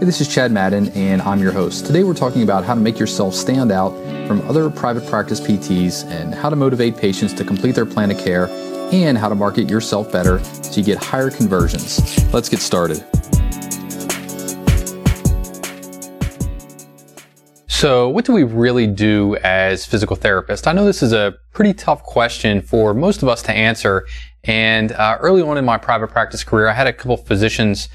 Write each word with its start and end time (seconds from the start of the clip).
Hey, 0.00 0.06
this 0.06 0.20
is 0.20 0.26
Chad 0.26 0.50
Madden, 0.50 0.88
and 0.88 1.22
I'm 1.22 1.38
your 1.38 1.52
host. 1.52 1.86
Today 1.86 2.02
we're 2.02 2.14
talking 2.14 2.42
about 2.42 2.64
how 2.64 2.74
to 2.74 2.80
make 2.80 2.98
yourself 2.98 3.32
stand 3.32 3.70
out 3.70 3.92
from 4.26 4.40
other 4.48 4.68
private 4.68 5.06
practice 5.06 5.40
PTs 5.40 6.04
and 6.10 6.34
how 6.34 6.50
to 6.50 6.56
motivate 6.56 6.96
patients 6.96 7.32
to 7.34 7.44
complete 7.44 7.76
their 7.76 7.86
plan 7.86 8.10
of 8.10 8.18
care 8.18 8.48
and 8.92 9.16
how 9.16 9.28
to 9.28 9.36
market 9.36 9.70
yourself 9.70 10.10
better 10.10 10.42
so 10.42 10.80
you 10.80 10.82
get 10.82 10.98
higher 10.98 11.30
conversions. 11.30 12.24
Let's 12.34 12.48
get 12.48 12.58
started. 12.58 13.04
So, 17.68 18.08
what 18.08 18.24
do 18.24 18.32
we 18.32 18.42
really 18.42 18.88
do 18.88 19.36
as 19.44 19.86
physical 19.86 20.16
therapists? 20.16 20.66
I 20.66 20.72
know 20.72 20.84
this 20.84 21.04
is 21.04 21.12
a 21.12 21.34
pretty 21.52 21.72
tough 21.72 22.02
question 22.02 22.62
for 22.62 22.94
most 22.94 23.22
of 23.22 23.28
us 23.28 23.42
to 23.42 23.52
answer. 23.52 24.06
And 24.42 24.92
uh, 24.92 25.18
early 25.20 25.42
on 25.42 25.56
in 25.56 25.64
my 25.64 25.78
private 25.78 26.08
practice 26.08 26.44
career, 26.44 26.68
I 26.68 26.72
had 26.72 26.86
a 26.86 26.92
couple 26.92 27.16
physicians 27.16 27.88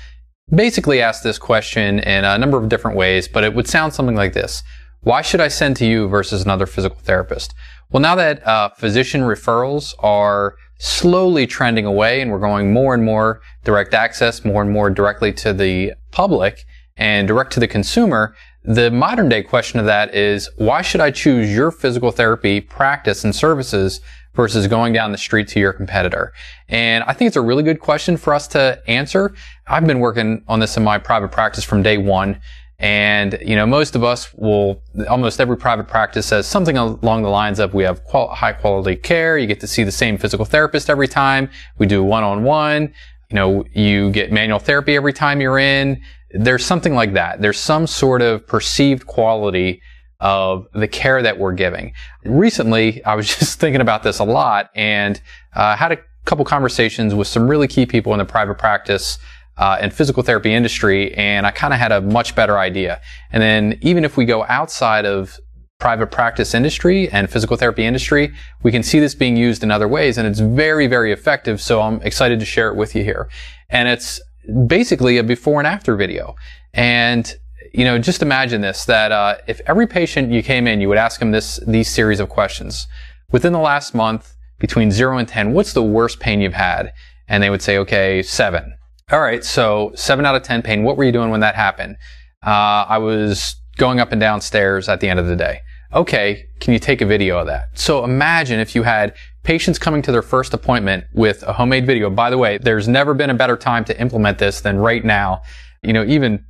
basically 0.54 1.02
ask 1.02 1.23
this 1.23 1.38
question 1.38 1.99
in 1.99 2.26
a 2.26 2.38
number 2.38 2.58
of 2.58 2.70
different 2.70 2.98
ways, 2.98 3.27
but 3.27 3.44
it 3.44 3.53
would 3.53 3.67
sound 3.67 3.94
something 3.94 4.16
like 4.16 4.34
this. 4.34 4.63
Why 5.02 5.22
should 5.22 5.41
I 5.41 5.48
send 5.48 5.77
to 5.77 5.85
you 5.85 6.08
versus 6.08 6.44
another 6.44 6.66
physical 6.66 6.99
therapist? 6.99 7.53
Well, 7.89 8.02
now 8.02 8.16
that 8.16 8.45
uh, 8.45 8.70
physician 8.70 9.22
referrals 9.22 9.94
are 9.99 10.55
slowly 10.77 11.48
trending 11.48 11.85
away 11.85 12.22
and 12.22 12.31
we're 12.31 12.39
going 12.39 12.73
more 12.73 12.94
and 12.94 13.03
more 13.03 13.41
direct 13.63 13.94
access, 13.94 14.44
more 14.45 14.62
and 14.62 14.72
more 14.72 14.89
directly 14.89 15.34
to 15.34 15.53
the 15.53 15.94
public 16.12 16.63
and 16.97 17.27
direct 17.27 17.52
to 17.53 17.59
the 17.59 17.67
consumer, 17.67 18.36
the 18.63 18.91
modern 18.91 19.30
day 19.30 19.41
question 19.41 19.80
of 19.80 19.86
that 19.86 20.13
is 20.13 20.50
why 20.58 20.81
should 20.81 21.02
I 21.02 21.11
choose 21.11 21.53
your 21.53 21.72
physical 21.72 22.11
therapy 22.11 22.59
practice 22.59 23.23
and 23.23 23.34
services 23.34 24.02
versus 24.33 24.67
going 24.67 24.93
down 24.93 25.11
the 25.11 25.17
street 25.17 25.47
to 25.49 25.59
your 25.59 25.73
competitor? 25.73 26.33
And 26.67 27.03
I 27.05 27.13
think 27.13 27.27
it's 27.27 27.38
a 27.38 27.41
really 27.41 27.63
good 27.63 27.79
question 27.79 28.17
for 28.17 28.33
us 28.33 28.47
to 28.49 28.81
answer. 28.88 29.33
I've 29.67 29.85
been 29.85 29.99
working 29.99 30.43
on 30.47 30.59
this 30.59 30.77
in 30.77 30.83
my 30.83 30.97
private 30.97 31.31
practice 31.31 31.63
from 31.63 31.83
day 31.83 31.97
one. 31.97 32.39
And, 32.81 33.38
you 33.41 33.57
know, 33.57 33.65
most 33.65 33.95
of 33.95 34.05
us 34.05 34.33
will, 34.36 34.81
almost 35.09 35.41
every 35.41 35.58
private 35.58 35.88
practice 35.89 36.27
says 36.27 36.47
something 36.47 36.77
along 36.77 37.23
the 37.23 37.30
lines 37.30 37.59
of 37.59 37.73
we 37.73 37.83
have 37.83 38.05
qual- 38.05 38.33
high 38.33 38.53
quality 38.53 38.95
care. 38.95 39.38
You 39.38 39.47
get 39.47 39.59
to 39.59 39.67
see 39.67 39.83
the 39.83 39.91
same 39.91 40.17
physical 40.17 40.45
therapist 40.45 40.89
every 40.89 41.08
time. 41.08 41.49
We 41.77 41.88
do 41.88 42.02
one 42.02 42.23
on 42.23 42.43
one. 42.43 42.93
You 43.30 43.36
know, 43.36 43.66
you 43.73 44.11
get 44.11 44.31
manual 44.31 44.59
therapy 44.59 44.95
every 44.95 45.11
time 45.11 45.41
you're 45.41 45.59
in. 45.59 46.02
There's 46.31 46.66
something 46.66 46.95
like 46.95 47.14
that. 47.14 47.41
There's 47.41 47.59
some 47.59 47.86
sort 47.86 48.21
of 48.21 48.47
perceived 48.47 49.05
quality 49.05 49.81
of 50.20 50.67
the 50.73 50.88
care 50.88 51.22
that 51.22 51.38
we're 51.38 51.53
giving. 51.53 51.94
Recently, 52.23 53.03
I 53.06 53.16
was 53.16 53.28
just 53.39 53.59
thinking 53.59 53.81
about 53.81 54.03
this 54.03 54.20
a 54.20 54.23
lot 54.23 54.70
and 54.76 55.22
uh, 55.56 55.76
had 55.76 55.92
a 55.92 55.98
couple 56.26 56.45
conversations 56.45 57.16
with 57.16 57.28
some 57.28 57.48
really 57.48 57.67
key 57.67 57.86
people 57.86 58.14
in 58.14 58.20
the 58.20 58.26
private 58.26 58.58
practice 58.58 59.17
uh, 59.58 59.78
and 59.81 59.94
physical 59.94 60.23
therapy 60.23 60.53
industry, 60.53 61.14
and 61.16 61.45
I 61.45 61.52
kind 61.52 61.73
of 61.73 61.80
had 61.80 61.92
a 61.92 62.00
much 62.00 62.34
better 62.34 62.58
idea. 62.58 63.02
And 63.31 63.44
then 63.44 63.78
even 63.81 64.06
if 64.06 64.16
we 64.16 64.26
go 64.26 64.45
outside 64.45 65.06
of 65.06 65.38
private 65.80 66.08
practice 66.08 66.54
industry 66.54 67.09
and 67.09 67.30
physical 67.30 67.58
therapy 67.58 67.86
industry, 67.86 68.33
we 68.64 68.72
can 68.72 68.83
see 68.83 69.00
this 69.00 69.16
being 69.16 69.36
used 69.36 69.64
in 69.64 69.72
other 69.72 69.88
ways, 69.88 70.17
and 70.17 70.28
it's 70.28 70.39
very, 70.39 70.88
very 70.88 71.11
effective. 71.11 71.61
So 71.61 71.81
I'm 71.81 72.02
excited 72.04 72.39
to 72.39 72.45
share 72.45 72.70
it 72.70 72.76
with 72.76 72.95
you 72.95 73.04
here. 73.04 73.30
And 73.70 73.89
it's 73.89 74.22
basically 74.67 75.17
a 75.17 75.23
before 75.23 75.59
and 75.59 75.67
after 75.67 75.95
video. 75.95 76.36
And 76.73 77.33
you 77.73 77.86
know, 77.86 77.98
just 77.98 78.22
imagine 78.22 78.62
this: 78.62 78.86
that 78.86 79.12
uh, 79.12 79.38
if 79.48 79.62
every 79.66 79.88
patient 79.88 80.31
you 80.31 80.44
came 80.44 80.67
in, 80.67 80.81
you 80.81 80.89
would 80.89 80.98
ask 80.98 81.20
them 81.20 81.31
this 81.31 81.59
these 81.67 81.89
series 81.89 82.20
of 82.20 82.30
questions 82.30 82.88
within 83.31 83.53
the 83.53 83.59
last 83.59 83.94
month, 83.94 84.36
between 84.59 84.92
zero 84.92 85.17
and 85.17 85.28
ten, 85.28 85.53
what's 85.53 85.73
the 85.73 85.84
worst 85.84 86.20
pain 86.20 86.42
you've 86.42 86.53
had? 86.53 86.94
And 87.28 87.44
they 87.44 87.50
would 87.50 87.61
say, 87.61 87.78
okay, 87.78 88.22
seven. 88.23 88.73
All 89.11 89.22
right, 89.22 89.44
so 89.44 89.92
seven 89.95 90.26
out 90.26 90.36
of 90.36 90.44
10 90.44 90.61
pain. 90.61 90.84
What 90.84 90.98
were 90.98 91.03
you 91.03 91.11
doing 91.11 91.31
when 91.31 91.39
that 91.39 91.56
happened? 91.56 91.98
Uh, 92.45 92.86
I 92.88 93.00
was 93.00 93.56
going 93.78 94.00
up 94.00 94.11
and 94.11 94.22
down 94.22 94.42
stairs 94.42 94.88
at 94.88 95.00
the 95.00 95.09
end 95.09 95.20
of 95.20 95.26
the 95.26 95.36
day. 95.36 95.61
Okay, 95.94 96.45
can 96.59 96.73
you 96.73 96.80
take 96.80 97.02
a 97.02 97.06
video 97.06 97.39
of 97.39 97.48
that? 97.48 97.70
So 97.73 98.04
imagine 98.04 98.60
if 98.60 98.76
you 98.76 98.83
had 98.83 99.16
patients 99.43 99.80
coming 99.80 100.04
to 100.04 100.11
their 100.11 100.22
first 100.22 100.54
appointment 100.54 101.05
with 101.14 101.42
a 101.43 101.54
homemade 101.54 101.88
video. 101.88 102.11
By 102.11 102.30
the 102.30 102.38
way, 102.38 102.60
there's 102.60 102.88
never 102.88 103.16
been 103.16 103.32
a 103.32 103.33
better 103.33 103.58
time 103.58 103.83
to 103.86 103.99
implement 103.99 104.38
this 104.38 104.61
than 104.61 104.77
right 104.77 105.04
now. 105.04 105.42
You 105.82 105.93
know, 105.93 106.04
even 106.04 106.45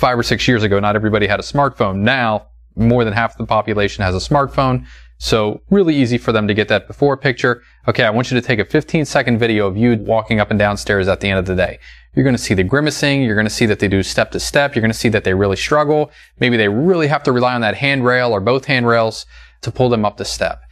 five 0.00 0.18
or 0.18 0.22
six 0.22 0.48
years 0.48 0.62
ago, 0.62 0.80
not 0.80 0.96
everybody 0.96 1.26
had 1.26 1.38
a 1.38 1.42
smartphone. 1.42 1.96
Now, 1.98 2.46
more 2.74 3.04
than 3.04 3.12
half 3.12 3.36
the 3.36 3.44
population 3.44 4.02
has 4.02 4.14
a 4.14 4.18
smartphone. 4.18 4.86
So 5.18 5.60
really 5.68 5.94
easy 5.94 6.16
for 6.16 6.32
them 6.32 6.48
to 6.48 6.54
get 6.54 6.68
that 6.68 6.86
before 6.86 7.14
picture. 7.18 7.62
Okay, 7.86 8.04
I 8.04 8.10
want 8.10 8.30
you 8.30 8.40
to 8.40 8.46
take 8.46 8.58
a 8.58 8.64
15 8.64 9.04
second 9.04 9.38
video 9.38 9.66
of 9.66 9.76
you 9.76 9.96
walking 9.98 10.40
up 10.40 10.48
and 10.50 10.58
down 10.58 10.78
stairs 10.78 11.06
at 11.06 11.20
the 11.20 11.28
end 11.28 11.38
of 11.38 11.44
the 11.44 11.54
day. 11.54 11.78
You're 12.14 12.24
going 12.24 12.34
to 12.34 12.42
see 12.42 12.54
the 12.54 12.64
grimacing. 12.64 13.22
You're 13.22 13.34
going 13.34 13.46
to 13.46 13.50
see 13.50 13.66
that 13.66 13.78
they 13.78 13.88
do 13.88 14.02
step 14.02 14.30
to 14.30 14.40
step. 14.40 14.74
You're 14.74 14.80
going 14.80 14.90
to 14.90 14.98
see 14.98 15.10
that 15.10 15.24
they 15.24 15.34
really 15.34 15.56
struggle. 15.56 16.10
Maybe 16.38 16.56
they 16.56 16.68
really 16.68 17.06
have 17.08 17.22
to 17.24 17.32
rely 17.32 17.54
on 17.54 17.60
that 17.60 17.76
handrail 17.76 18.32
or 18.32 18.40
both 18.40 18.64
handrails 18.64 19.26
to 19.60 19.70
pull 19.70 19.90
them 19.90 20.06
up 20.06 20.16
the 20.16 20.24
step. 20.24 20.62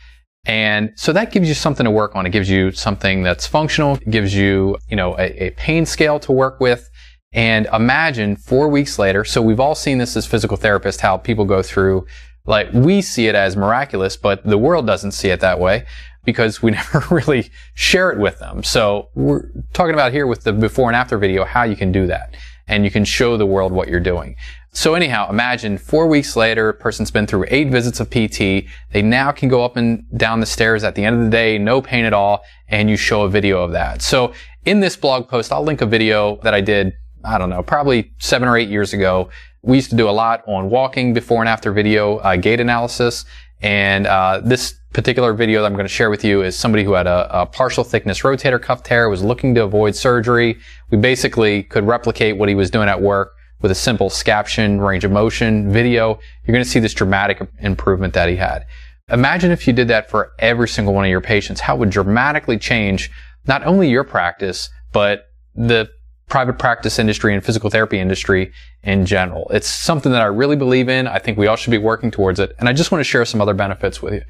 And 0.46 0.92
so 0.96 1.12
that 1.12 1.30
gives 1.30 1.46
you 1.46 1.54
something 1.54 1.84
to 1.84 1.90
work 1.90 2.16
on. 2.16 2.24
It 2.24 2.30
gives 2.30 2.48
you 2.48 2.72
something 2.72 3.22
that's 3.22 3.46
functional. 3.46 3.96
It 3.96 4.08
gives 4.10 4.34
you, 4.34 4.78
you 4.88 4.96
know, 4.96 5.14
a, 5.18 5.48
a 5.48 5.50
pain 5.50 5.84
scale 5.84 6.18
to 6.20 6.32
work 6.32 6.58
with. 6.58 6.88
And 7.32 7.66
imagine 7.72 8.36
four 8.36 8.68
weeks 8.68 8.98
later. 8.98 9.24
So 9.24 9.42
we've 9.42 9.60
all 9.60 9.74
seen 9.74 9.98
this 9.98 10.16
as 10.16 10.26
physical 10.26 10.56
therapists, 10.56 11.00
how 11.00 11.16
people 11.18 11.44
go 11.44 11.62
through 11.62 12.06
like 12.46 12.72
we 12.72 13.02
see 13.02 13.26
it 13.26 13.34
as 13.34 13.56
miraculous, 13.56 14.16
but 14.16 14.42
the 14.44 14.56
world 14.56 14.86
doesn't 14.86 15.12
see 15.12 15.28
it 15.28 15.40
that 15.40 15.60
way 15.60 15.84
because 16.24 16.62
we 16.62 16.70
never 16.92 17.04
really 17.10 17.50
share 17.74 18.10
it 18.10 18.18
with 18.18 18.38
them. 18.38 18.62
So 18.62 19.10
we're 19.14 19.50
talking 19.74 19.94
about 19.94 20.12
here 20.12 20.26
with 20.26 20.44
the 20.44 20.52
before 20.52 20.88
and 20.88 20.96
after 20.96 21.18
video 21.18 21.44
how 21.44 21.64
you 21.64 21.76
can 21.76 21.92
do 21.92 22.06
that 22.06 22.34
and 22.66 22.84
you 22.84 22.90
can 22.90 23.04
show 23.04 23.36
the 23.36 23.46
world 23.46 23.72
what 23.72 23.88
you're 23.88 24.00
doing. 24.00 24.34
So 24.72 24.94
anyhow, 24.94 25.28
imagine 25.30 25.78
four 25.78 26.06
weeks 26.06 26.36
later, 26.36 26.68
a 26.68 26.74
person's 26.74 27.10
been 27.10 27.26
through 27.26 27.46
eight 27.48 27.68
visits 27.68 28.00
of 28.00 28.10
PT. 28.10 28.66
They 28.92 29.02
now 29.02 29.32
can 29.32 29.48
go 29.48 29.64
up 29.64 29.76
and 29.76 30.04
down 30.16 30.40
the 30.40 30.46
stairs 30.46 30.84
at 30.84 30.94
the 30.94 31.04
end 31.04 31.16
of 31.16 31.24
the 31.24 31.30
day, 31.30 31.58
no 31.58 31.80
pain 31.82 32.04
at 32.04 32.12
all, 32.12 32.42
and 32.68 32.88
you 32.88 32.96
show 32.96 33.22
a 33.22 33.28
video 33.28 33.62
of 33.62 33.72
that. 33.72 34.02
So 34.02 34.34
in 34.64 34.80
this 34.80 34.96
blog 34.96 35.28
post, 35.28 35.52
I'll 35.52 35.64
link 35.64 35.80
a 35.80 35.86
video 35.86 36.38
that 36.42 36.54
I 36.54 36.60
did, 36.60 36.92
I 37.24 37.38
don't 37.38 37.50
know, 37.50 37.62
probably 37.62 38.12
seven 38.18 38.48
or 38.48 38.56
eight 38.56 38.68
years 38.68 38.92
ago 38.92 39.30
we 39.62 39.76
used 39.76 39.90
to 39.90 39.96
do 39.96 40.08
a 40.08 40.10
lot 40.10 40.42
on 40.46 40.70
walking 40.70 41.12
before 41.12 41.40
and 41.40 41.48
after 41.48 41.72
video 41.72 42.18
uh, 42.18 42.36
gait 42.36 42.60
analysis. 42.60 43.24
And 43.60 44.06
uh, 44.06 44.40
this 44.44 44.74
particular 44.92 45.32
video 45.32 45.60
that 45.60 45.66
I'm 45.66 45.74
going 45.74 45.84
to 45.84 45.92
share 45.92 46.10
with 46.10 46.24
you 46.24 46.42
is 46.42 46.56
somebody 46.56 46.84
who 46.84 46.92
had 46.92 47.06
a, 47.06 47.42
a, 47.42 47.46
partial 47.46 47.84
thickness 47.84 48.20
rotator 48.20 48.60
cuff 48.60 48.82
tear, 48.82 49.08
was 49.08 49.22
looking 49.22 49.54
to 49.56 49.64
avoid 49.64 49.94
surgery. 49.94 50.58
We 50.90 50.98
basically 50.98 51.64
could 51.64 51.84
replicate 51.86 52.36
what 52.36 52.48
he 52.48 52.54
was 52.54 52.70
doing 52.70 52.88
at 52.88 53.00
work 53.00 53.34
with 53.60 53.72
a 53.72 53.74
simple 53.74 54.08
scaption 54.08 54.80
range 54.80 55.04
of 55.04 55.10
motion 55.10 55.70
video. 55.70 56.20
You're 56.44 56.52
going 56.52 56.64
to 56.64 56.70
see 56.70 56.80
this 56.80 56.94
dramatic 56.94 57.46
improvement 57.58 58.14
that 58.14 58.28
he 58.28 58.36
had. 58.36 58.64
Imagine 59.10 59.50
if 59.50 59.66
you 59.66 59.72
did 59.72 59.88
that 59.88 60.08
for 60.08 60.32
every 60.38 60.68
single 60.68 60.94
one 60.94 61.04
of 61.04 61.10
your 61.10 61.20
patients. 61.20 61.60
How 61.60 61.74
it 61.74 61.78
would 61.78 61.90
dramatically 61.90 62.58
change 62.58 63.10
not 63.46 63.66
only 63.66 63.90
your 63.90 64.04
practice, 64.04 64.70
but 64.92 65.26
the 65.54 65.90
private 66.28 66.58
practice 66.58 66.98
industry 66.98 67.34
and 67.34 67.44
physical 67.44 67.70
therapy 67.70 67.98
industry 67.98 68.52
in 68.82 69.06
general. 69.06 69.48
It's 69.50 69.68
something 69.68 70.12
that 70.12 70.22
I 70.22 70.26
really 70.26 70.56
believe 70.56 70.88
in. 70.88 71.06
I 71.06 71.18
think 71.18 71.38
we 71.38 71.46
all 71.46 71.56
should 71.56 71.70
be 71.70 71.78
working 71.78 72.10
towards 72.10 72.38
it. 72.38 72.54
And 72.58 72.68
I 72.68 72.72
just 72.72 72.92
want 72.92 73.00
to 73.00 73.04
share 73.04 73.24
some 73.24 73.40
other 73.40 73.54
benefits 73.54 74.02
with 74.02 74.14
you. 74.14 74.22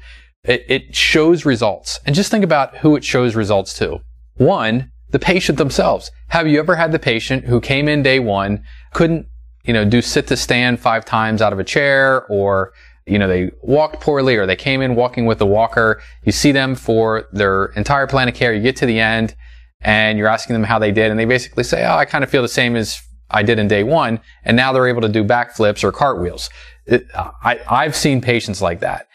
It, 0.43 0.65
it 0.67 0.95
shows 0.95 1.45
results. 1.45 1.99
And 2.05 2.15
just 2.15 2.31
think 2.31 2.43
about 2.43 2.77
who 2.77 2.95
it 2.95 3.03
shows 3.03 3.35
results 3.35 3.73
to. 3.79 3.99
One, 4.35 4.91
the 5.09 5.19
patient 5.19 5.57
themselves. 5.57 6.11
Have 6.29 6.47
you 6.47 6.59
ever 6.59 6.75
had 6.75 6.91
the 6.91 6.99
patient 6.99 7.45
who 7.45 7.59
came 7.59 7.87
in 7.87 8.03
day 8.03 8.19
one, 8.19 8.63
couldn't, 8.93 9.27
you 9.65 9.73
know, 9.73 9.83
do 9.83 10.01
sit 10.01 10.27
to 10.27 10.37
stand 10.37 10.79
five 10.79 11.03
times 11.03 11.41
out 11.41 11.51
of 11.51 11.59
a 11.59 11.63
chair 11.63 12.25
or 12.27 12.71
you 13.05 13.17
know, 13.17 13.27
they 13.27 13.51
walked 13.63 14.01
poorly 14.01 14.35
or 14.35 14.45
they 14.45 14.55
came 14.55 14.81
in 14.81 14.95
walking 14.95 15.25
with 15.25 15.41
a 15.41 15.45
walker. 15.45 15.99
You 16.23 16.31
see 16.31 16.51
them 16.51 16.75
for 16.75 17.27
their 17.31 17.65
entire 17.75 18.05
plan 18.05 18.27
of 18.27 18.35
care. 18.35 18.53
You 18.53 18.61
get 18.61 18.75
to 18.77 18.85
the 18.85 18.99
end 18.99 19.35
and 19.81 20.17
you're 20.17 20.27
asking 20.27 20.53
them 20.53 20.63
how 20.63 20.79
they 20.79 20.91
did, 20.91 21.11
and 21.11 21.19
they 21.19 21.25
basically 21.25 21.63
say, 21.63 21.85
"Oh, 21.85 21.95
I 21.95 22.05
kind 22.05 22.23
of 22.23 22.29
feel 22.29 22.41
the 22.41 22.47
same 22.47 22.75
as 22.75 22.99
I 23.29 23.43
did 23.43 23.59
in 23.59 23.67
day 23.67 23.83
one," 23.83 24.19
and 24.43 24.57
now 24.57 24.73
they're 24.73 24.87
able 24.87 25.01
to 25.01 25.09
do 25.09 25.23
backflips 25.23 25.83
or 25.83 25.91
cartwheels. 25.91 26.49
It, 26.85 27.05
I, 27.15 27.59
I've 27.69 27.95
seen 27.95 28.21
patients 28.21 28.61
like 28.61 28.79
that. 28.79 29.07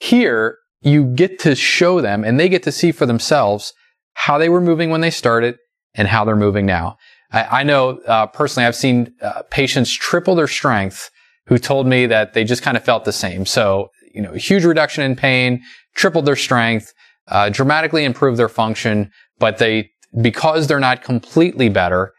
Here, 0.00 0.58
you 0.80 1.04
get 1.04 1.38
to 1.40 1.54
show 1.54 2.00
them, 2.00 2.24
and 2.24 2.38
they 2.38 2.48
get 2.48 2.62
to 2.64 2.72
see 2.72 2.92
for 2.92 3.06
themselves 3.06 3.72
how 4.14 4.38
they 4.38 4.48
were 4.48 4.60
moving 4.60 4.90
when 4.90 5.00
they 5.00 5.10
started 5.10 5.58
and 5.94 6.08
how 6.08 6.24
they're 6.24 6.36
moving 6.36 6.66
now. 6.66 6.96
I, 7.30 7.60
I 7.60 7.62
know 7.62 7.98
uh, 8.06 8.26
personally, 8.26 8.66
I've 8.66 8.76
seen 8.76 9.12
uh, 9.20 9.42
patients 9.50 9.92
triple 9.92 10.34
their 10.34 10.48
strength 10.48 11.10
who 11.46 11.58
told 11.58 11.86
me 11.86 12.06
that 12.06 12.34
they 12.34 12.44
just 12.44 12.62
kind 12.62 12.76
of 12.76 12.84
felt 12.84 13.04
the 13.04 13.12
same. 13.12 13.46
So, 13.46 13.90
you 14.14 14.20
know, 14.20 14.32
huge 14.32 14.64
reduction 14.64 15.04
in 15.04 15.16
pain, 15.16 15.62
tripled 15.94 16.26
their 16.26 16.36
strength, 16.36 16.92
uh, 17.28 17.48
dramatically 17.48 18.04
improved 18.04 18.38
their 18.38 18.48
function, 18.48 19.10
but 19.38 19.58
they 19.58 19.90
because 20.20 20.66
they're 20.66 20.80
not 20.80 21.02
completely 21.02 21.68
better, 21.68 22.12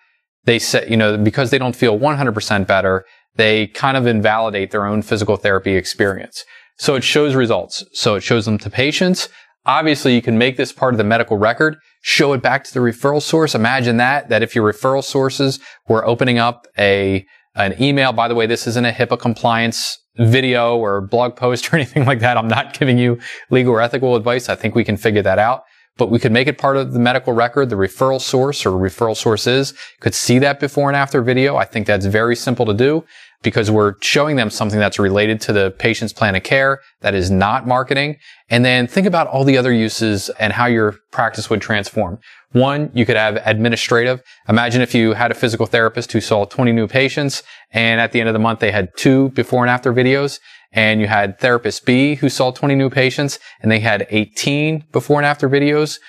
they 0.45 0.59
say, 0.59 0.87
you 0.89 0.97
know, 0.97 1.17
because 1.17 1.51
they 1.51 1.57
don't 1.57 1.75
feel 1.75 1.97
100% 1.97 2.67
better, 2.67 3.05
they 3.35 3.67
kind 3.67 3.97
of 3.97 4.05
invalidate 4.05 4.71
their 4.71 4.85
own 4.85 5.01
physical 5.01 5.37
therapy 5.37 5.75
experience. 5.75 6.43
So 6.77 6.95
it 6.95 7.03
shows 7.03 7.35
results. 7.35 7.83
So 7.93 8.15
it 8.15 8.21
shows 8.21 8.45
them 8.45 8.57
to 8.59 8.69
patients. 8.69 9.29
Obviously, 9.65 10.15
you 10.15 10.21
can 10.21 10.37
make 10.37 10.57
this 10.57 10.71
part 10.71 10.93
of 10.93 10.97
the 10.97 11.03
medical 11.03 11.37
record, 11.37 11.77
show 12.01 12.33
it 12.33 12.41
back 12.41 12.63
to 12.63 12.73
the 12.73 12.79
referral 12.79 13.21
source. 13.21 13.53
Imagine 13.53 13.97
that, 13.97 14.29
that 14.29 14.41
if 14.41 14.55
your 14.55 14.71
referral 14.71 15.03
sources 15.03 15.59
were 15.87 16.05
opening 16.05 16.37
up 16.37 16.65
a 16.77 17.25
an 17.55 17.81
email. 17.81 18.13
By 18.13 18.27
the 18.27 18.35
way, 18.35 18.45
this 18.45 18.67
isn't 18.67 18.85
a 18.85 18.91
HIPAA 18.91 19.19
compliance 19.19 19.97
video 20.17 20.77
or 20.77 21.01
blog 21.01 21.35
post 21.35 21.71
or 21.73 21.75
anything 21.75 22.05
like 22.05 22.19
that. 22.19 22.37
I'm 22.37 22.47
not 22.47 22.77
giving 22.77 22.97
you 22.97 23.19
legal 23.49 23.73
or 23.73 23.81
ethical 23.81 24.15
advice. 24.15 24.49
I 24.49 24.55
think 24.55 24.75
we 24.75 24.83
can 24.83 24.97
figure 24.97 25.21
that 25.21 25.39
out. 25.39 25.63
But 25.99 26.09
we 26.09 26.17
could 26.17 26.31
make 26.31 26.47
it 26.47 26.57
part 26.57 26.77
of 26.77 26.93
the 26.93 26.99
medical 26.99 27.33
record, 27.33 27.69
the 27.69 27.75
referral 27.75 28.21
source 28.21 28.65
or 28.65 28.71
referral 28.71 29.17
sources 29.17 29.73
could 29.99 30.15
see 30.15 30.39
that 30.39 30.59
before 30.59 30.89
and 30.89 30.95
after 30.95 31.21
video. 31.21 31.57
I 31.57 31.65
think 31.65 31.85
that's 31.85 32.05
very 32.05 32.37
simple 32.37 32.65
to 32.65 32.73
do 32.73 33.03
because 33.43 33.69
we're 33.69 33.95
showing 34.01 34.37
them 34.37 34.49
something 34.49 34.79
that's 34.79 34.97
related 34.97 35.41
to 35.41 35.53
the 35.53 35.71
patient's 35.71 36.13
plan 36.13 36.35
of 36.35 36.43
care 36.43 36.79
that 37.01 37.13
is 37.13 37.29
not 37.29 37.67
marketing. 37.67 38.17
And 38.49 38.63
then 38.63 38.87
think 38.87 39.07
about 39.07 39.27
all 39.27 39.43
the 39.43 39.57
other 39.57 39.73
uses 39.73 40.29
and 40.39 40.53
how 40.53 40.67
your 40.67 40.93
practice 41.11 41.49
would 41.49 41.61
transform. 41.61 42.19
One, 42.53 42.89
you 42.93 43.05
could 43.05 43.17
have 43.17 43.35
administrative. 43.45 44.23
Imagine 44.47 44.81
if 44.81 44.95
you 44.95 45.13
had 45.13 45.31
a 45.31 45.35
physical 45.35 45.65
therapist 45.65 46.13
who 46.13 46.21
saw 46.21 46.45
20 46.45 46.71
new 46.71 46.87
patients 46.87 47.43
and 47.71 47.99
at 47.99 48.13
the 48.13 48.21
end 48.21 48.29
of 48.29 48.33
the 48.33 48.39
month 48.39 48.59
they 48.59 48.71
had 48.71 48.89
two 48.97 49.29
before 49.29 49.63
and 49.63 49.69
after 49.69 49.93
videos 49.93 50.39
and 50.71 51.01
you 51.01 51.07
had 51.07 51.39
therapist 51.39 51.85
B 51.85 52.15
who 52.15 52.29
saw 52.29 52.51
20 52.51 52.75
new 52.75 52.89
patients 52.89 53.39
and 53.61 53.71
they 53.71 53.79
had 53.79 54.07
18 54.09 54.85
before 54.91 55.17
and 55.17 55.25
after 55.25 55.49
videos. 55.49 55.99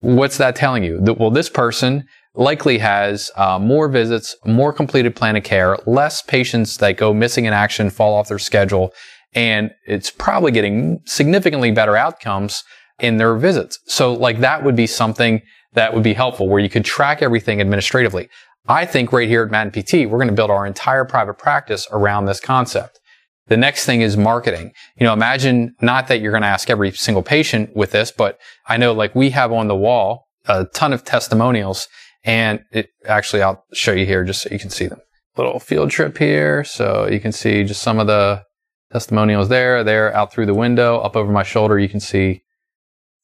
What's 0.00 0.38
that 0.38 0.56
telling 0.56 0.84
you? 0.84 1.00
That, 1.00 1.18
well, 1.18 1.30
this 1.30 1.48
person 1.48 2.04
likely 2.34 2.78
has 2.78 3.30
uh, 3.36 3.58
more 3.58 3.88
visits, 3.88 4.36
more 4.44 4.72
completed 4.72 5.16
plan 5.16 5.36
of 5.36 5.44
care, 5.44 5.76
less 5.86 6.22
patients 6.22 6.76
that 6.78 6.96
go 6.96 7.12
missing 7.12 7.44
in 7.44 7.52
action, 7.52 7.90
fall 7.90 8.14
off 8.14 8.28
their 8.28 8.38
schedule, 8.38 8.92
and 9.34 9.70
it's 9.86 10.10
probably 10.10 10.52
getting 10.52 11.00
significantly 11.06 11.70
better 11.70 11.96
outcomes 11.96 12.62
in 13.00 13.16
their 13.16 13.36
visits. 13.36 13.78
So 13.86 14.12
like 14.12 14.40
that 14.40 14.62
would 14.64 14.76
be 14.76 14.86
something 14.86 15.42
that 15.72 15.94
would 15.94 16.02
be 16.02 16.14
helpful 16.14 16.48
where 16.48 16.60
you 16.60 16.68
could 16.68 16.84
track 16.84 17.22
everything 17.22 17.60
administratively. 17.60 18.28
I 18.68 18.84
think 18.84 19.12
right 19.12 19.28
here 19.28 19.42
at 19.42 19.50
Madden 19.50 19.72
PT, 19.72 20.08
we're 20.08 20.18
going 20.18 20.28
to 20.28 20.34
build 20.34 20.50
our 20.50 20.66
entire 20.66 21.04
private 21.04 21.38
practice 21.38 21.86
around 21.90 22.26
this 22.26 22.40
concept. 22.40 23.00
The 23.50 23.56
next 23.56 23.84
thing 23.84 24.00
is 24.00 24.16
marketing. 24.16 24.72
You 24.96 25.06
know, 25.06 25.12
imagine 25.12 25.74
not 25.82 26.06
that 26.06 26.20
you're 26.20 26.30
going 26.30 26.42
to 26.42 26.48
ask 26.48 26.70
every 26.70 26.92
single 26.92 27.24
patient 27.24 27.74
with 27.74 27.90
this, 27.90 28.12
but 28.12 28.38
I 28.68 28.76
know 28.76 28.92
like 28.92 29.16
we 29.16 29.30
have 29.30 29.52
on 29.52 29.66
the 29.66 29.74
wall 29.74 30.28
a 30.46 30.66
ton 30.66 30.92
of 30.92 31.04
testimonials 31.04 31.88
and 32.22 32.60
it 32.70 32.90
actually, 33.06 33.42
I'll 33.42 33.64
show 33.72 33.90
you 33.90 34.06
here 34.06 34.22
just 34.22 34.42
so 34.42 34.50
you 34.52 34.60
can 34.60 34.70
see 34.70 34.86
them. 34.86 35.00
Little 35.36 35.58
field 35.58 35.90
trip 35.90 36.16
here. 36.16 36.62
So 36.62 37.08
you 37.08 37.18
can 37.18 37.32
see 37.32 37.64
just 37.64 37.82
some 37.82 37.98
of 37.98 38.06
the 38.06 38.44
testimonials 38.92 39.48
there, 39.48 39.82
there 39.82 40.14
out 40.14 40.32
through 40.32 40.46
the 40.46 40.54
window, 40.54 41.00
up 41.00 41.16
over 41.16 41.32
my 41.32 41.42
shoulder. 41.42 41.76
You 41.76 41.88
can 41.88 42.00
see 42.00 42.42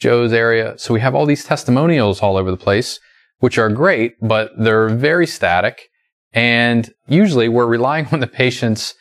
Joe's 0.01 0.33
area. 0.33 0.77
So 0.77 0.93
we 0.93 1.01
have 1.01 1.15
all 1.15 1.27
these 1.27 1.45
testimonials 1.45 2.21
all 2.21 2.37
over 2.37 2.51
the 2.51 2.57
place, 2.57 2.99
which 3.39 3.59
are 3.59 3.71
great, 3.71 4.15
but 4.21 4.51
they're 4.59 4.89
very 4.89 5.29
static. 5.29 5.89
And 6.33 6.93
usually 7.07 7.49
we're 7.49 7.67
relying 7.67 8.07
on 8.13 8.19
the 8.19 8.27
patient's 8.27 8.93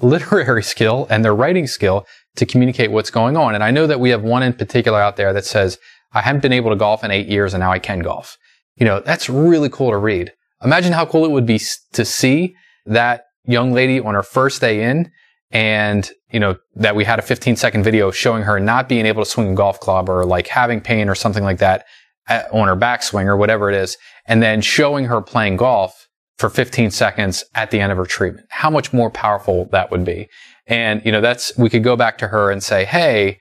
literary 0.00 0.62
skill 0.74 1.06
and 1.10 1.24
their 1.24 1.34
writing 1.34 1.66
skill 1.66 2.06
to 2.36 2.46
communicate 2.46 2.90
what's 2.90 3.10
going 3.10 3.36
on. 3.36 3.54
And 3.54 3.64
I 3.64 3.70
know 3.70 3.86
that 3.86 4.00
we 4.00 4.10
have 4.10 4.22
one 4.22 4.42
in 4.42 4.52
particular 4.52 5.00
out 5.00 5.16
there 5.16 5.32
that 5.32 5.44
says, 5.44 5.78
I 6.12 6.22
haven't 6.22 6.42
been 6.42 6.52
able 6.52 6.70
to 6.70 6.76
golf 6.76 7.04
in 7.04 7.10
eight 7.10 7.28
years 7.28 7.54
and 7.54 7.60
now 7.60 7.72
I 7.72 7.78
can 7.78 8.00
golf. 8.00 8.36
You 8.76 8.86
know, 8.86 9.00
that's 9.00 9.28
really 9.28 9.68
cool 9.68 9.90
to 9.90 9.98
read. 9.98 10.32
Imagine 10.62 10.92
how 10.92 11.06
cool 11.06 11.24
it 11.24 11.30
would 11.30 11.46
be 11.46 11.60
to 11.92 12.04
see 12.04 12.54
that 12.86 13.24
young 13.44 13.72
lady 13.72 14.00
on 14.00 14.14
her 14.14 14.22
first 14.22 14.60
day 14.60 14.82
in 14.82 15.10
and, 15.50 16.10
you 16.30 16.38
know, 16.38 16.56
that 16.76 16.94
we 16.94 17.04
had 17.04 17.18
a 17.18 17.22
15 17.22 17.56
second 17.56 17.82
video 17.82 18.10
showing 18.10 18.44
her 18.44 18.60
not 18.60 18.88
being 18.88 19.06
able 19.06 19.24
to 19.24 19.30
swing 19.30 19.52
a 19.52 19.54
golf 19.54 19.80
club 19.80 20.08
or 20.08 20.24
like 20.24 20.46
having 20.48 20.80
pain 20.80 21.08
or 21.08 21.14
something 21.14 21.42
like 21.42 21.58
that 21.58 21.86
uh, 22.28 22.42
on 22.52 22.68
her 22.68 22.76
backswing 22.76 23.26
or 23.26 23.36
whatever 23.36 23.68
it 23.68 23.74
is. 23.74 23.96
And 24.26 24.42
then 24.42 24.60
showing 24.60 25.06
her 25.06 25.20
playing 25.20 25.56
golf 25.56 25.99
for 26.40 26.50
15 26.50 26.90
seconds 26.90 27.44
at 27.54 27.70
the 27.70 27.78
end 27.78 27.92
of 27.92 27.98
her 27.98 28.06
treatment. 28.06 28.46
How 28.50 28.70
much 28.70 28.92
more 28.92 29.10
powerful 29.10 29.68
that 29.72 29.90
would 29.90 30.04
be. 30.04 30.28
And, 30.66 31.02
you 31.04 31.12
know, 31.12 31.20
that's, 31.20 31.56
we 31.56 31.68
could 31.68 31.84
go 31.84 31.96
back 31.96 32.18
to 32.18 32.28
her 32.28 32.50
and 32.50 32.62
say, 32.62 32.84
Hey, 32.84 33.38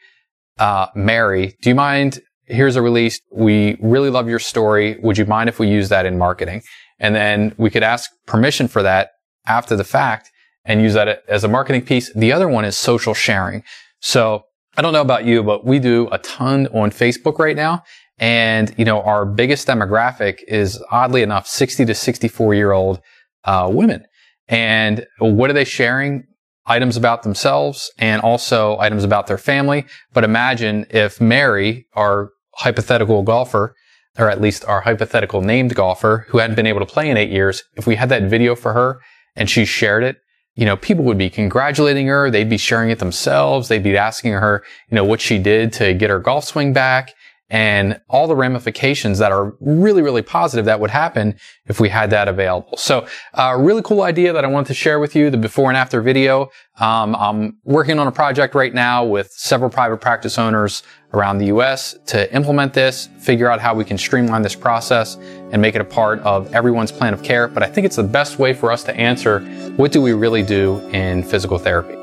uh, 0.57 0.87
Mary, 0.95 1.55
do 1.61 1.69
you 1.69 1.75
mind 1.75 2.19
here's 2.49 2.75
a 2.75 2.81
release. 2.81 3.21
We 3.31 3.77
really 3.79 4.09
love 4.09 4.27
your 4.27 4.39
story. 4.39 4.97
Would 5.01 5.17
you 5.17 5.25
mind 5.25 5.49
if 5.49 5.59
we 5.59 5.67
use 5.67 5.89
that 5.89 6.05
in 6.05 6.17
marketing? 6.17 6.63
And 6.99 7.15
then 7.15 7.53
we 7.57 7.69
could 7.69 7.83
ask 7.83 8.09
permission 8.25 8.67
for 8.67 8.83
that 8.83 9.11
after 9.47 9.75
the 9.75 9.83
fact 9.83 10.29
and 10.65 10.81
use 10.81 10.93
that 10.95 11.23
as 11.27 11.43
a 11.43 11.47
marketing 11.47 11.85
piece. 11.85 12.11
The 12.13 12.33
other 12.33 12.49
one 12.49 12.65
is 12.65 12.77
social 12.77 13.13
sharing. 13.13 13.63
So 14.01 14.43
I 14.77 14.81
don't 14.81 14.93
know 14.93 15.01
about 15.01 15.25
you, 15.25 15.43
but 15.43 15.65
we 15.65 15.79
do 15.79 16.09
a 16.11 16.17
ton 16.19 16.67
on 16.67 16.91
Facebook 16.91 17.39
right 17.39 17.55
now. 17.55 17.83
And, 18.19 18.73
you 18.77 18.85
know, 18.85 19.01
our 19.01 19.25
biggest 19.25 19.67
demographic 19.67 20.39
is 20.47 20.81
oddly 20.91 21.21
enough, 21.21 21.47
60 21.47 21.85
to 21.85 21.95
64 21.95 22.53
year 22.53 22.71
old 22.71 23.01
uh, 23.45 23.69
women. 23.71 24.05
And 24.47 25.05
what 25.19 25.49
are 25.49 25.53
they 25.53 25.65
sharing? 25.65 26.25
items 26.69 26.95
about 26.95 27.23
themselves 27.23 27.91
and 27.97 28.21
also 28.21 28.77
items 28.77 29.03
about 29.03 29.27
their 29.27 29.37
family. 29.37 29.85
But 30.13 30.23
imagine 30.23 30.85
if 30.91 31.19
Mary, 31.19 31.87
our 31.95 32.29
hypothetical 32.55 33.23
golfer, 33.23 33.75
or 34.17 34.29
at 34.29 34.39
least 34.39 34.63
our 34.65 34.81
hypothetical 34.81 35.41
named 35.41 35.75
golfer 35.75 36.25
who 36.29 36.37
hadn't 36.37 36.55
been 36.55 36.67
able 36.67 36.79
to 36.79 36.85
play 36.85 37.09
in 37.09 37.17
eight 37.17 37.31
years, 37.31 37.63
if 37.75 37.87
we 37.87 37.95
had 37.95 38.09
that 38.09 38.23
video 38.23 38.55
for 38.55 38.73
her 38.73 39.01
and 39.35 39.49
she 39.49 39.65
shared 39.65 40.03
it, 40.03 40.17
you 40.55 40.65
know, 40.65 40.75
people 40.75 41.05
would 41.05 41.17
be 41.17 41.29
congratulating 41.29 42.07
her. 42.07 42.29
They'd 42.29 42.49
be 42.49 42.57
sharing 42.57 42.89
it 42.89 42.99
themselves. 42.99 43.67
They'd 43.67 43.83
be 43.83 43.97
asking 43.97 44.33
her, 44.33 44.63
you 44.89 44.95
know, 44.95 45.05
what 45.05 45.21
she 45.21 45.39
did 45.39 45.73
to 45.73 45.93
get 45.93 46.09
her 46.09 46.19
golf 46.19 46.45
swing 46.45 46.73
back 46.73 47.13
and 47.49 47.99
all 48.07 48.27
the 48.27 48.35
ramifications 48.35 49.17
that 49.17 49.31
are 49.31 49.53
really, 49.59 50.01
really 50.01 50.21
positive 50.21 50.65
that 50.65 50.79
would 50.79 50.91
happen 50.91 51.35
if 51.65 51.79
we 51.79 51.89
had 51.89 52.09
that 52.11 52.27
available. 52.27 52.77
So, 52.77 53.07
a 53.33 53.41
uh, 53.41 53.57
really 53.57 53.81
cool 53.81 54.03
idea 54.03 54.33
that 54.33 54.45
I 54.45 54.47
wanted 54.47 54.67
to 54.67 54.73
share 54.73 54.99
with 54.99 55.15
you, 55.15 55.29
the 55.29 55.37
before 55.37 55.69
and 55.69 55.77
after 55.77 56.01
video. 56.01 56.49
Um, 56.79 57.15
I'm 57.15 57.57
working 57.63 57.99
on 57.99 58.07
a 58.07 58.11
project 58.11 58.55
right 58.55 58.73
now 58.73 59.03
with 59.03 59.31
several 59.31 59.69
private 59.69 59.97
practice 59.97 60.37
owners 60.37 60.83
around 61.13 61.39
the 61.39 61.47
US 61.47 61.97
to 62.07 62.33
implement 62.33 62.73
this, 62.73 63.09
figure 63.19 63.49
out 63.49 63.59
how 63.59 63.73
we 63.73 63.83
can 63.83 63.97
streamline 63.97 64.43
this 64.43 64.55
process 64.55 65.15
and 65.51 65.61
make 65.61 65.75
it 65.75 65.81
a 65.81 65.85
part 65.85 66.19
of 66.19 66.53
everyone's 66.53 66.91
plan 66.91 67.13
of 67.13 67.23
care. 67.23 67.47
But 67.47 67.63
I 67.63 67.67
think 67.67 67.85
it's 67.85 67.95
the 67.95 68.03
best 68.03 68.37
way 68.37 68.53
for 68.53 68.71
us 68.71 68.83
to 68.83 68.95
answer 68.95 69.39
what 69.75 69.91
do 69.91 70.01
we 70.01 70.13
really 70.13 70.43
do 70.43 70.79
in 70.89 71.23
physical 71.23 71.57
therapy. 71.57 71.95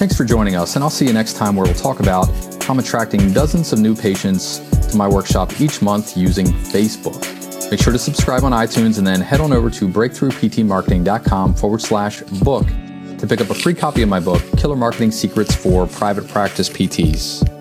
Thanks 0.00 0.16
for 0.16 0.24
joining 0.24 0.54
us, 0.56 0.76
and 0.76 0.84
I'll 0.84 0.88
see 0.90 1.06
you 1.06 1.12
next 1.12 1.36
time 1.36 1.56
where 1.56 1.66
we'll 1.66 1.74
talk 1.74 2.00
about 2.00 2.26
I'm 2.70 2.78
attracting 2.78 3.32
dozens 3.32 3.72
of 3.72 3.80
new 3.80 3.96
patients 3.96 4.60
to 4.90 4.96
my 4.96 5.08
workshop 5.08 5.60
each 5.60 5.82
month 5.82 6.16
using 6.16 6.46
Facebook. 6.46 7.20
Make 7.68 7.80
sure 7.80 7.92
to 7.92 7.98
subscribe 7.98 8.44
on 8.44 8.52
iTunes 8.52 8.98
and 8.98 9.06
then 9.06 9.20
head 9.20 9.40
on 9.40 9.52
over 9.52 9.70
to 9.70 9.88
breakthroughptmarketing.com 9.88 11.54
forward 11.54 11.80
slash 11.80 12.20
book 12.22 12.66
to 13.18 13.26
pick 13.26 13.40
up 13.40 13.50
a 13.50 13.54
free 13.54 13.74
copy 13.74 14.02
of 14.02 14.08
my 14.08 14.20
book, 14.20 14.40
Killer 14.56 14.76
Marketing 14.76 15.10
Secrets 15.10 15.52
for 15.52 15.88
Private 15.88 16.28
Practice 16.28 16.68
PTs. 16.68 17.59